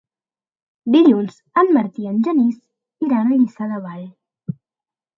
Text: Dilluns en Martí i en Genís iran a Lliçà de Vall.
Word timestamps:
Dilluns 0.95 1.37
en 1.63 1.69
Martí 1.77 2.07
i 2.07 2.11
en 2.13 2.19
Genís 2.31 2.59
iran 3.09 3.25
a 3.25 3.39
Lliçà 3.39 3.73
de 3.75 3.81
Vall. 3.89 4.05